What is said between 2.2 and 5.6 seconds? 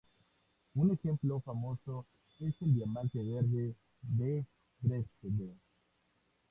es el diamante Verde de Dresde.